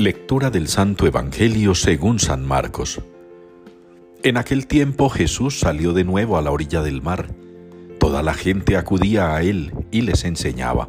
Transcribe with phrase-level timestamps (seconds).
[0.00, 3.02] Lectura del Santo Evangelio según San Marcos.
[4.22, 7.34] En aquel tiempo Jesús salió de nuevo a la orilla del mar.
[7.98, 10.88] Toda la gente acudía a él y les enseñaba.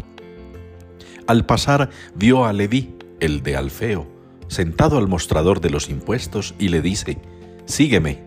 [1.27, 4.07] Al pasar vio a Leví, el de Alfeo,
[4.47, 7.17] sentado al mostrador de los impuestos y le dice,
[7.65, 8.23] Sígueme.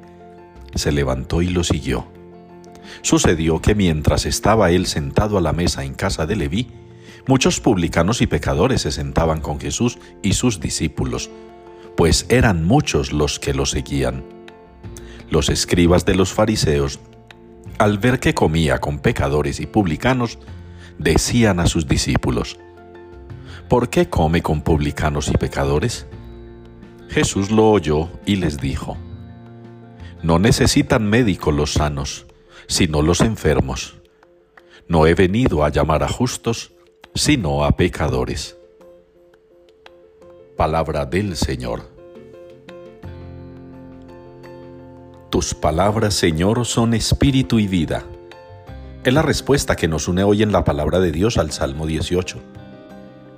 [0.75, 2.07] Se levantó y lo siguió.
[3.01, 6.69] Sucedió que mientras estaba él sentado a la mesa en casa de Leví,
[7.27, 11.30] muchos publicanos y pecadores se sentaban con Jesús y sus discípulos,
[11.96, 14.24] pues eran muchos los que lo seguían.
[15.30, 17.01] Los escribas de los fariseos,
[17.79, 20.38] al ver que comía con pecadores y publicanos,
[20.98, 22.59] decían a sus discípulos,
[23.68, 26.06] ¿por qué come con publicanos y pecadores?
[27.09, 28.96] Jesús lo oyó y les dijo,
[30.23, 32.27] No necesitan médico los sanos,
[32.66, 33.96] sino los enfermos.
[34.88, 36.73] No he venido a llamar a justos,
[37.14, 38.56] sino a pecadores.
[40.57, 41.82] Palabra del Señor.
[45.30, 48.04] Tus palabras, Señor, son espíritu y vida.
[49.04, 52.38] Es la respuesta que nos une hoy en la palabra de Dios al Salmo 18.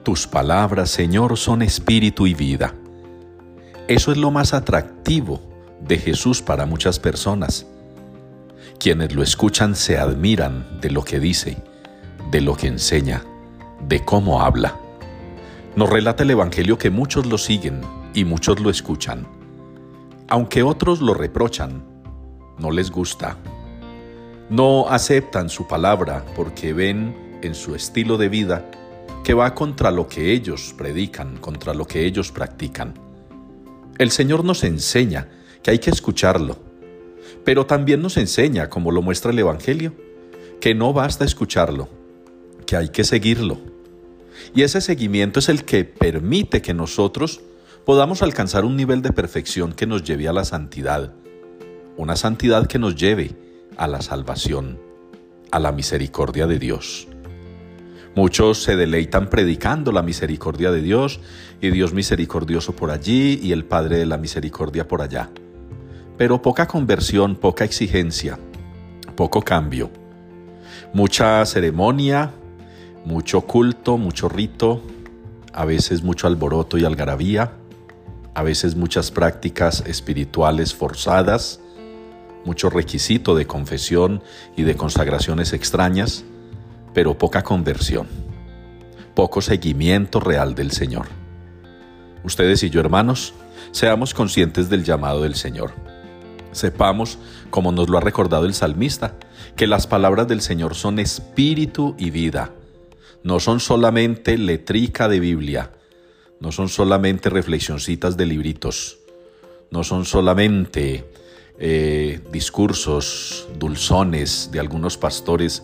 [0.02, 2.74] Tus palabras, Señor, son espíritu y vida.
[3.88, 5.40] Eso es lo más atractivo
[5.80, 7.66] de Jesús para muchas personas
[8.78, 11.56] quienes lo escuchan se admiran de lo que dice,
[12.30, 13.22] de lo que enseña,
[13.80, 14.77] de cómo habla.
[15.74, 17.83] Nos relata el Evangelio que muchos lo siguen
[18.14, 19.27] y muchos lo escuchan.
[20.28, 21.83] Aunque otros lo reprochan,
[22.58, 23.36] no les gusta.
[24.48, 28.64] No aceptan su palabra porque ven en su estilo de vida
[29.22, 32.94] que va contra lo que ellos predican, contra lo que ellos practican.
[33.98, 35.28] El Señor nos enseña
[35.62, 36.56] que hay que escucharlo,
[37.44, 39.94] pero también nos enseña, como lo muestra el Evangelio,
[40.61, 41.88] que no basta escucharlo,
[42.67, 43.59] que hay que seguirlo.
[44.55, 47.41] Y ese seguimiento es el que permite que nosotros
[47.84, 51.13] podamos alcanzar un nivel de perfección que nos lleve a la santidad,
[51.96, 53.36] una santidad que nos lleve
[53.77, 54.79] a la salvación,
[55.51, 57.08] a la misericordia de Dios.
[58.14, 61.20] Muchos se deleitan predicando la misericordia de Dios
[61.61, 65.30] y Dios misericordioso por allí y el Padre de la misericordia por allá
[66.17, 68.39] pero poca conversión, poca exigencia,
[69.17, 69.90] poco cambio.
[70.92, 72.33] Mucha ceremonia,
[73.06, 74.83] mucho culto, mucho rito,
[75.55, 77.52] a veces mucho alboroto y algarabía,
[78.34, 81.61] a veces muchas prácticas espirituales forzadas,
[82.45, 84.22] mucho requisito de confesión
[84.56, 86.24] y de consagraciones extrañas,
[86.92, 88.08] pero poca conversión,
[89.14, 91.06] poco seguimiento real del Señor.
[92.24, 93.33] Ustedes y yo, hermanos,
[93.70, 95.72] seamos conscientes del llamado del Señor
[96.56, 97.18] Sepamos,
[97.50, 99.12] como nos lo ha recordado el salmista,
[99.56, 102.50] que las palabras del Señor son espíritu y vida.
[103.22, 105.70] No son solamente letrica de Biblia,
[106.40, 108.98] no son solamente reflexioncitas de libritos,
[109.70, 111.04] no son solamente
[111.58, 115.62] eh, discursos dulzones de algunos pastores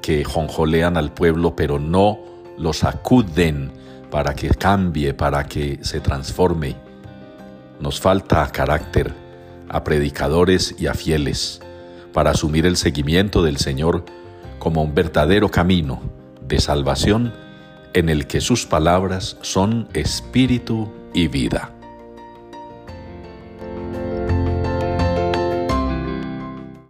[0.00, 2.20] que jonjolean al pueblo, pero no
[2.58, 3.72] los acuden
[4.10, 6.76] para que cambie, para que se transforme.
[7.80, 9.12] Nos falta carácter,
[9.68, 11.60] a predicadores y a fieles
[12.12, 14.04] para asumir el seguimiento del Señor
[14.58, 16.02] como un verdadero camino
[16.52, 17.32] de salvación
[17.94, 21.70] en el que sus palabras son espíritu y vida.